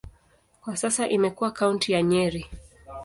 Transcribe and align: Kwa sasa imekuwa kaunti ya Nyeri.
Kwa 0.61 0.77
sasa 0.77 1.09
imekuwa 1.09 1.51
kaunti 1.51 1.91
ya 1.91 2.01
Nyeri. 2.03 2.45